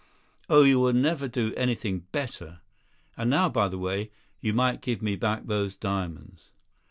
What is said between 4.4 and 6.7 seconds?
might give me back those diamonds."